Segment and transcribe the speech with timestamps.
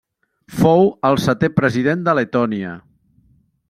[0.61, 2.77] Fou el setè President de Letònia.